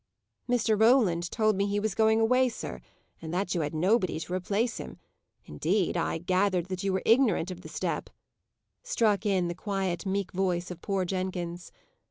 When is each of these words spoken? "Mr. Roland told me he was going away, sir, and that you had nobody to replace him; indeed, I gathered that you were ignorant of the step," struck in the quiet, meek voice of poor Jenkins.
"Mr. 0.49 0.81
Roland 0.81 1.29
told 1.29 1.55
me 1.55 1.67
he 1.67 1.79
was 1.79 1.93
going 1.93 2.19
away, 2.19 2.49
sir, 2.49 2.81
and 3.21 3.31
that 3.31 3.53
you 3.53 3.61
had 3.61 3.75
nobody 3.75 4.19
to 4.19 4.33
replace 4.33 4.77
him; 4.77 4.97
indeed, 5.45 5.95
I 5.95 6.17
gathered 6.17 6.69
that 6.69 6.83
you 6.83 6.91
were 6.91 7.03
ignorant 7.05 7.51
of 7.51 7.61
the 7.61 7.69
step," 7.69 8.09
struck 8.81 9.27
in 9.27 9.47
the 9.47 9.53
quiet, 9.53 10.07
meek 10.07 10.31
voice 10.31 10.71
of 10.71 10.81
poor 10.81 11.05
Jenkins. 11.05 11.71